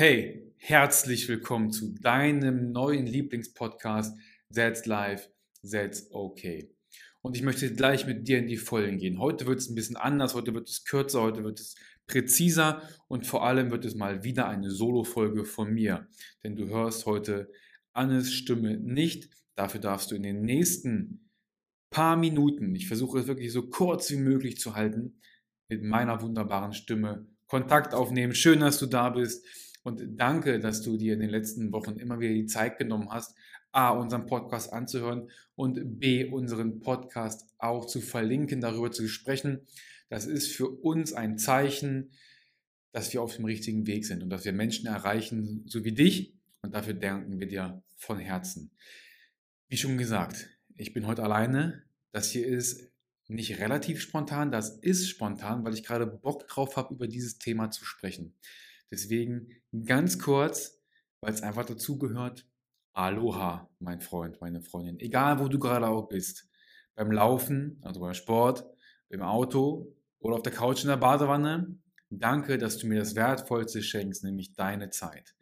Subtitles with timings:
[0.00, 4.16] Hey, herzlich willkommen zu deinem neuen Lieblingspodcast
[4.54, 5.28] That's Life,
[5.68, 6.70] That's Okay.
[7.20, 9.18] Und ich möchte gleich mit dir in die Vollen gehen.
[9.18, 11.74] Heute wird es ein bisschen anders, heute wird es kürzer, heute wird es
[12.06, 16.06] präziser und vor allem wird es mal wieder eine Solo-Folge von mir.
[16.44, 17.50] Denn du hörst heute
[17.92, 19.28] Annes Stimme nicht.
[19.56, 21.28] Dafür darfst du in den nächsten
[21.90, 25.20] paar Minuten, ich versuche es wirklich so kurz wie möglich zu halten,
[25.68, 28.34] mit meiner wunderbaren Stimme Kontakt aufnehmen.
[28.34, 29.44] Schön, dass du da bist.
[29.82, 33.36] Und danke, dass du dir in den letzten Wochen immer wieder die Zeit genommen hast,
[33.72, 39.66] A, unseren Podcast anzuhören und B, unseren Podcast auch zu verlinken, darüber zu sprechen.
[40.08, 42.10] Das ist für uns ein Zeichen,
[42.92, 46.34] dass wir auf dem richtigen Weg sind und dass wir Menschen erreichen, so wie dich.
[46.62, 48.70] Und dafür danken wir dir von Herzen.
[49.68, 51.84] Wie schon gesagt, ich bin heute alleine.
[52.10, 52.90] Das hier ist
[53.28, 57.70] nicht relativ spontan, das ist spontan, weil ich gerade Bock drauf habe, über dieses Thema
[57.70, 58.34] zu sprechen.
[58.90, 59.48] Deswegen
[59.84, 60.80] ganz kurz,
[61.20, 62.46] weil es einfach dazugehört.
[62.92, 64.98] Aloha, mein Freund, meine Freundin.
[65.00, 66.48] Egal, wo du gerade auch bist.
[66.94, 68.66] Beim Laufen, also beim Sport,
[69.08, 71.78] im Auto oder auf der Couch in der Badewanne.
[72.10, 75.34] Danke, dass du mir das Wertvollste schenkst, nämlich deine Zeit.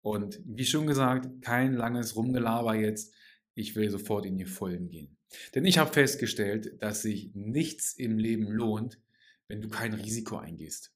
[0.00, 3.12] Und wie schon gesagt, kein langes Rumgelaber jetzt.
[3.54, 5.16] Ich will sofort in die Vollen gehen.
[5.54, 9.00] Denn ich habe festgestellt, dass sich nichts im Leben lohnt,
[9.48, 10.92] wenn du kein Risiko eingehst.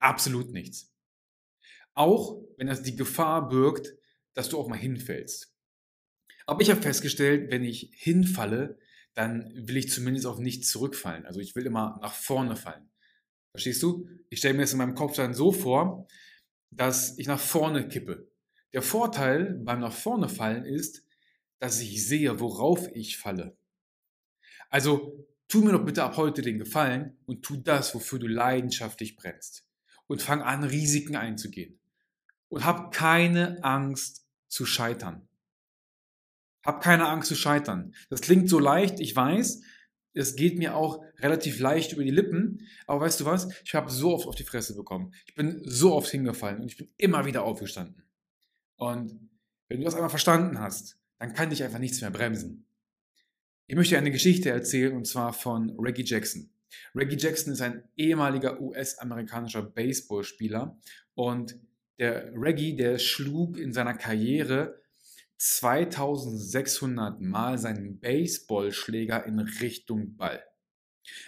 [0.00, 0.92] Absolut nichts.
[1.94, 3.94] Auch wenn das die Gefahr birgt,
[4.34, 5.54] dass du auch mal hinfällst.
[6.46, 8.78] Aber ich habe festgestellt, wenn ich hinfalle,
[9.14, 11.26] dann will ich zumindest auch nicht zurückfallen.
[11.26, 12.90] Also ich will immer nach vorne fallen.
[13.52, 14.08] Verstehst du?
[14.28, 16.06] Ich stelle mir das in meinem Kopf dann so vor,
[16.70, 18.30] dass ich nach vorne kippe.
[18.72, 21.04] Der Vorteil beim nach vorne fallen ist,
[21.58, 23.56] dass ich sehe, worauf ich falle.
[24.68, 29.16] Also tu mir doch bitte ab heute den Gefallen und tu das, wofür du leidenschaftlich
[29.16, 29.66] brennst.
[30.06, 31.79] Und fang an, Risiken einzugehen.
[32.50, 35.26] Und hab keine Angst zu scheitern.
[36.62, 37.94] Hab keine Angst zu scheitern.
[38.10, 39.62] Das klingt so leicht, ich weiß.
[40.12, 42.68] Es geht mir auch relativ leicht über die Lippen.
[42.86, 43.48] Aber weißt du was?
[43.64, 45.14] Ich habe so oft auf die Fresse bekommen.
[45.26, 48.02] Ich bin so oft hingefallen und ich bin immer wieder aufgestanden.
[48.76, 49.30] Und
[49.68, 52.66] wenn du das einmal verstanden hast, dann kann dich einfach nichts mehr bremsen.
[53.66, 56.50] Ich möchte eine Geschichte erzählen und zwar von Reggie Jackson.
[56.94, 60.76] Reggie Jackson ist ein ehemaliger US-amerikanischer Baseballspieler
[61.14, 61.56] und
[62.00, 64.80] der Reggie, der schlug in seiner Karriere
[65.36, 70.42] 2600 Mal seinen Baseballschläger in Richtung Ball.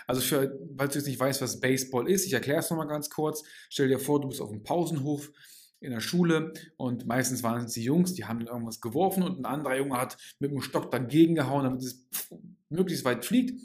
[0.07, 3.11] Also für, falls du jetzt nicht weißt, was Baseball ist, ich erkläre es nochmal ganz
[3.11, 3.43] kurz.
[3.69, 5.31] Stell dir vor, du bist auf dem Pausenhof
[5.81, 9.47] in der Schule und meistens waren es die Jungs, die haben irgendwas geworfen und ein
[9.47, 12.07] anderer Junge hat mit dem Stock dagegen gehauen, damit es
[12.69, 13.61] möglichst weit fliegt.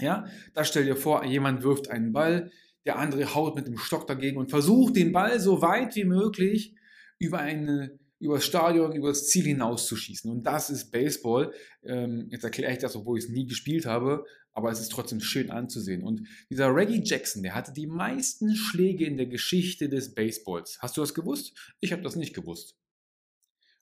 [0.00, 2.50] Ja, da stell dir vor, jemand wirft einen Ball,
[2.84, 6.74] der andere haut mit dem Stock dagegen und versucht den Ball so weit wie möglich
[7.18, 10.30] über eine über das Stadion, über das Ziel hinauszuschießen.
[10.30, 11.52] Und das ist Baseball.
[11.82, 15.20] Ähm, jetzt erkläre ich das, obwohl ich es nie gespielt habe, aber es ist trotzdem
[15.20, 16.02] schön anzusehen.
[16.02, 20.78] Und dieser Reggie Jackson, der hatte die meisten Schläge in der Geschichte des Baseballs.
[20.80, 21.54] Hast du das gewusst?
[21.80, 22.78] Ich habe das nicht gewusst.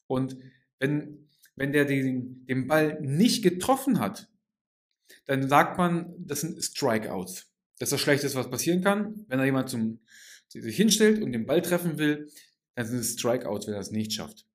[0.09, 0.37] Und
[0.81, 4.29] wenn, wenn der den, den Ball nicht getroffen hat,
[5.27, 7.52] dann sagt man, das sind Strikeouts.
[7.79, 9.25] Das ist das Schlechteste, was passieren kann.
[9.29, 10.01] Wenn da jemand zum,
[10.49, 12.31] sich hinstellt und den Ball treffen will,
[12.75, 14.47] dann sind es Strikeouts, wenn er das nicht schafft.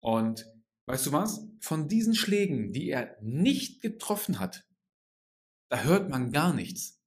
[0.00, 0.46] Und
[0.86, 1.46] weißt du was?
[1.60, 4.64] Von diesen Schlägen, die er nicht getroffen hat,
[5.68, 7.00] da hört man gar nichts.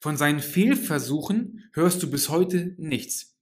[0.00, 3.36] Von seinen Fehlversuchen hörst du bis heute nichts.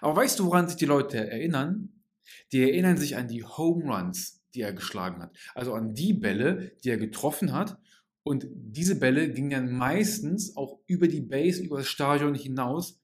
[0.00, 2.02] Aber weißt du, woran sich die Leute erinnern?
[2.52, 5.36] Die erinnern sich an die Home Runs, die er geschlagen hat.
[5.54, 7.78] Also an die Bälle, die er getroffen hat
[8.28, 13.00] und diese Bälle gingen dann meistens auch über die Base, über das Stadion hinaus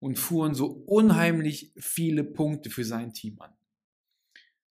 [0.00, 3.54] und fuhren so unheimlich viele Punkte für sein Team an.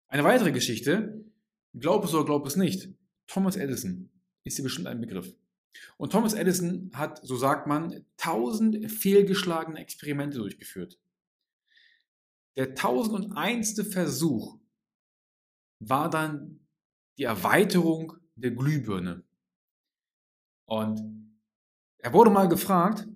[0.09, 1.25] Eine weitere Geschichte,
[1.73, 2.89] glaub es oder glaub es nicht,
[3.29, 4.11] Thomas Edison
[4.43, 5.33] ist dir bestimmt ein Begriff.
[5.99, 10.99] Und Thomas Edison hat, so sagt man, tausend fehlgeschlagene Experimente durchgeführt.
[12.57, 14.59] Der tausendundeinste Versuch
[15.79, 16.59] war dann
[17.19, 19.26] die Erweiterung der Glühbirne.
[20.67, 21.01] Und
[21.99, 23.09] er wurde mal gefragt,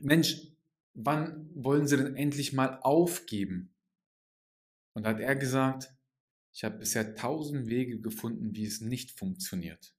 [0.00, 0.52] Mensch,
[0.94, 3.74] wann wollen Sie denn endlich mal aufgeben?
[4.94, 5.94] Und hat er gesagt,
[6.52, 9.94] ich habe bisher tausend Wege gefunden, wie es nicht funktioniert.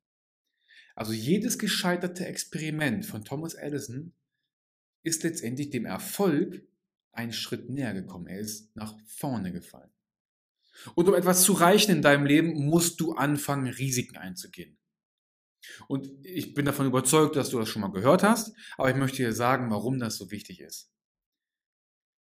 [0.95, 4.13] Also jedes gescheiterte Experiment von Thomas Edison
[5.01, 6.68] ist letztendlich dem Erfolg
[7.12, 8.27] einen Schritt näher gekommen.
[8.27, 9.91] Er ist nach vorne gefallen.
[10.95, 14.77] Und um etwas zu reichen in deinem Leben, musst du anfangen, Risiken einzugehen.
[15.88, 19.18] Und ich bin davon überzeugt, dass du das schon mal gehört hast, aber ich möchte
[19.18, 20.89] dir sagen, warum das so wichtig ist.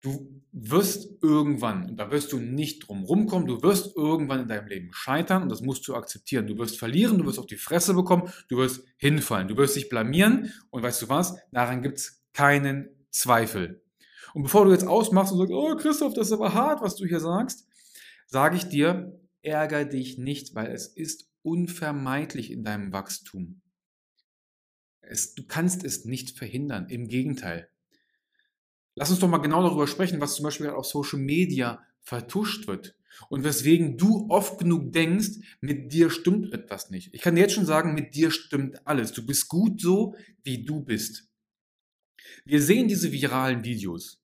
[0.03, 4.69] Du wirst irgendwann, und da wirst du nicht drum rumkommen, du wirst irgendwann in deinem
[4.69, 6.47] Leben scheitern und das musst du akzeptieren.
[6.47, 9.89] Du wirst verlieren, du wirst auf die Fresse bekommen, du wirst hinfallen, du wirst dich
[9.89, 13.83] blamieren und weißt du was, daran gibt es keinen Zweifel.
[14.35, 17.07] Und bevor du jetzt ausmachst und sagst, oh Christoph, das ist aber hart, was du
[17.07, 17.67] hier sagst,
[18.27, 23.63] sage ich dir, ärger dich nicht, weil es ist unvermeidlich in deinem Wachstum.
[25.01, 27.71] Es, du kannst es nicht verhindern, im Gegenteil.
[28.97, 32.97] Lass uns doch mal genau darüber sprechen, was zum Beispiel auf Social Media vertuscht wird
[33.29, 37.15] und weswegen du oft genug denkst, mit dir stimmt etwas nicht.
[37.15, 39.13] Ich kann dir jetzt schon sagen, mit dir stimmt alles.
[39.13, 41.29] Du bist gut so, wie du bist.
[42.45, 44.21] Wir sehen diese viralen Videos.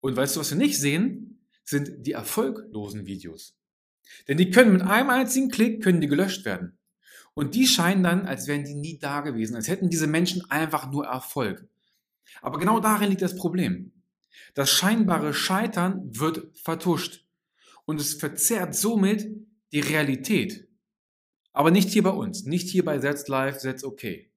[0.00, 1.40] Und weißt du, was wir nicht sehen?
[1.64, 3.58] Sind die erfolglosen Videos.
[4.26, 6.78] Denn die können mit einem einzigen Klick, können die gelöscht werden.
[7.34, 10.90] Und die scheinen dann, als wären die nie da gewesen, als hätten diese Menschen einfach
[10.90, 11.68] nur Erfolg.
[12.42, 13.92] Aber genau darin liegt das Problem.
[14.54, 17.24] Das scheinbare Scheitern wird vertuscht
[17.84, 19.28] und es verzerrt somit
[19.72, 20.68] die Realität.
[21.52, 24.30] Aber nicht hier bei uns, nicht hier bei That's Life, That's Okay.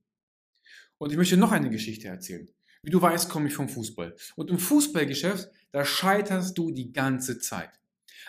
[0.98, 2.48] Und ich möchte noch eine Geschichte erzählen.
[2.84, 4.16] Wie du weißt, komme ich vom Fußball.
[4.36, 7.81] Und im Fußballgeschäft, da scheiterst du die ganze Zeit.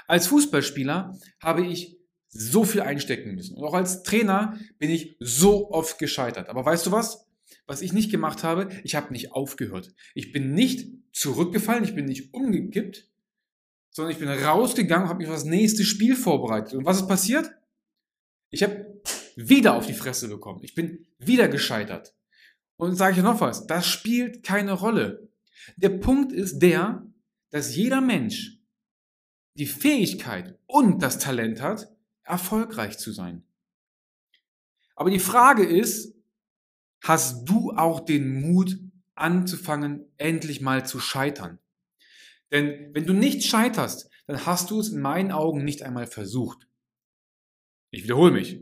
[0.07, 3.57] Als Fußballspieler habe ich so viel einstecken müssen.
[3.57, 6.49] Und auch als Trainer bin ich so oft gescheitert.
[6.49, 7.29] Aber weißt du was?
[7.67, 9.95] Was ich nicht gemacht habe, ich habe nicht aufgehört.
[10.15, 13.09] Ich bin nicht zurückgefallen, ich bin nicht umgekippt,
[13.91, 16.75] sondern ich bin rausgegangen und habe mich auf das nächste Spiel vorbereitet.
[16.75, 17.51] Und was ist passiert?
[18.51, 19.01] Ich habe
[19.37, 20.61] wieder auf die Fresse bekommen.
[20.63, 22.15] Ich bin wieder gescheitert.
[22.77, 25.29] Und sage ich noch was, das spielt keine Rolle.
[25.77, 27.07] Der Punkt ist der,
[27.51, 28.59] dass jeder Mensch
[29.55, 31.89] die Fähigkeit und das Talent hat,
[32.25, 33.45] erfolgreich zu sein.
[34.95, 36.15] Aber die Frage ist,
[37.03, 38.79] hast du auch den Mut
[39.15, 41.59] anzufangen, endlich mal zu scheitern?
[42.51, 46.69] Denn wenn du nicht scheiterst, dann hast du es in meinen Augen nicht einmal versucht.
[47.91, 48.61] Ich wiederhole mich.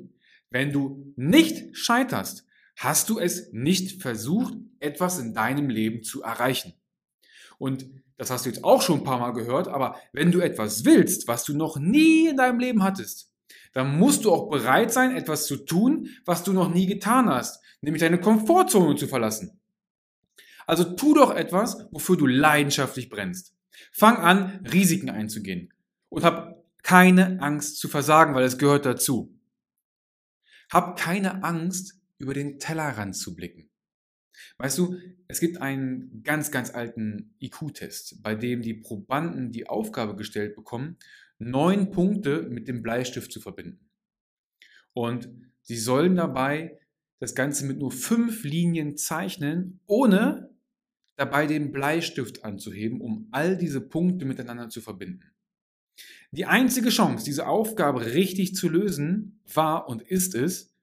[0.48, 2.46] Wenn du nicht scheiterst,
[2.76, 6.74] hast du es nicht versucht, etwas in deinem Leben zu erreichen.
[7.58, 7.86] Und
[8.20, 11.26] das hast du jetzt auch schon ein paar Mal gehört, aber wenn du etwas willst,
[11.26, 13.32] was du noch nie in deinem Leben hattest,
[13.72, 17.64] dann musst du auch bereit sein, etwas zu tun, was du noch nie getan hast,
[17.80, 19.58] nämlich deine Komfortzone zu verlassen.
[20.66, 23.54] Also tu doch etwas, wofür du leidenschaftlich brennst.
[23.90, 25.72] Fang an, Risiken einzugehen
[26.10, 29.34] und hab keine Angst zu versagen, weil es gehört dazu.
[30.70, 33.69] Hab keine Angst, über den Tellerrand zu blicken.
[34.58, 34.96] Weißt du,
[35.28, 40.96] es gibt einen ganz, ganz alten IQ-Test, bei dem die Probanden die Aufgabe gestellt bekommen,
[41.38, 43.90] neun Punkte mit dem Bleistift zu verbinden.
[44.92, 45.28] Und
[45.62, 46.78] sie sollen dabei
[47.18, 50.50] das Ganze mit nur fünf Linien zeichnen, ohne
[51.16, 55.30] dabei den Bleistift anzuheben, um all diese Punkte miteinander zu verbinden.
[56.32, 60.74] Die einzige Chance, diese Aufgabe richtig zu lösen, war und ist es,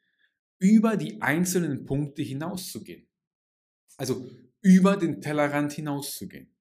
[0.60, 3.07] über die einzelnen Punkte hinauszugehen.
[3.98, 4.30] Also
[4.62, 6.54] über den Tellerrand hinauszugehen.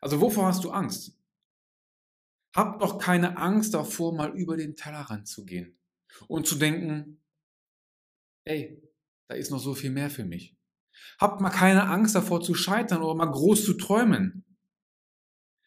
[0.00, 1.18] Also wovor hast du Angst?
[2.54, 5.76] Hab doch keine Angst davor, mal über den Tellerrand zu gehen
[6.28, 7.20] und zu denken,
[8.44, 8.80] ey,
[9.28, 10.56] da ist noch so viel mehr für mich.
[11.18, 14.44] Habt mal keine Angst davor zu scheitern oder mal groß zu träumen.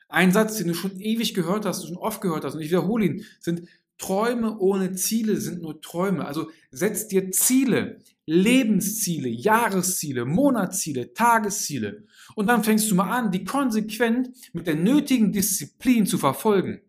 [0.08, 3.06] Ein Satz, den du schon ewig gehört hast, schon oft gehört hast, und ich wiederhole
[3.06, 6.25] ihn, sind Träume ohne Ziele sind nur Träume.
[6.25, 12.03] Also setz dir Ziele, Lebensziele, Jahresziele, Monatsziele, Tagesziele.
[12.36, 16.81] Und dann fängst du mal an, die konsequent mit der nötigen Disziplin zu verfolgen.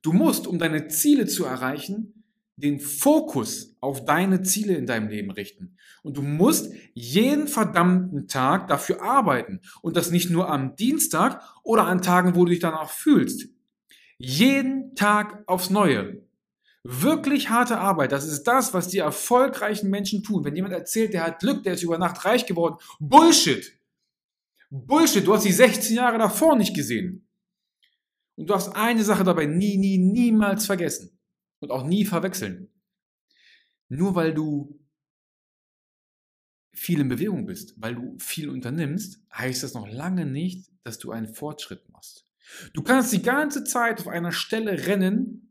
[0.00, 2.24] Du musst, um deine Ziele zu erreichen,
[2.54, 5.76] den Fokus auf deine Ziele in deinem Leben richten.
[6.04, 9.60] Und du musst jeden verdammten Tag dafür arbeiten.
[9.82, 13.48] Und das nicht nur am Dienstag oder an Tagen, wo du dich danach fühlst.
[14.16, 16.22] Jeden Tag aufs Neue.
[16.84, 20.44] Wirklich harte Arbeit, das ist das, was die erfolgreichen Menschen tun.
[20.44, 23.78] Wenn jemand erzählt, der hat Glück, der ist über Nacht reich geworden, Bullshit.
[24.70, 27.26] Bullshit, du hast die 16 Jahre davor nicht gesehen.
[28.36, 31.18] Und du darfst eine Sache dabei nie, nie, niemals vergessen
[31.58, 32.68] und auch nie verwechseln.
[33.88, 34.78] Nur weil du
[36.72, 41.10] viel in Bewegung bist, weil du viel unternimmst, heißt das noch lange nicht, dass du
[41.10, 42.24] einen Fortschritt machst.
[42.72, 45.47] Du kannst die ganze Zeit auf einer Stelle rennen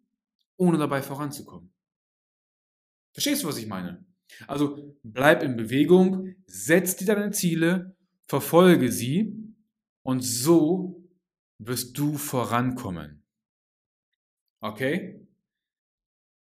[0.57, 1.71] ohne dabei voranzukommen.
[3.13, 4.05] Verstehst du, was ich meine?
[4.47, 7.95] Also bleib in Bewegung, setz dir deine Ziele,
[8.27, 9.55] verfolge sie
[10.03, 11.03] und so
[11.59, 13.23] wirst du vorankommen.
[14.59, 15.25] Okay?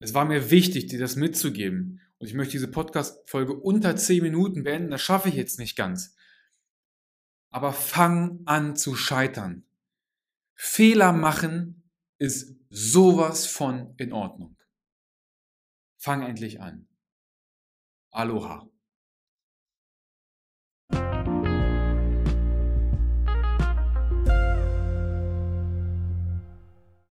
[0.00, 2.00] Es war mir wichtig, dir das mitzugeben.
[2.18, 4.90] Und ich möchte diese Podcast-Folge unter 10 Minuten beenden.
[4.90, 6.16] Das schaffe ich jetzt nicht ganz.
[7.56, 9.64] aber fang an zu scheitern.
[10.54, 11.85] Fehler machen
[12.18, 14.56] ist sowas von in Ordnung.
[15.98, 16.88] Fang endlich an.
[18.10, 18.68] Aloha.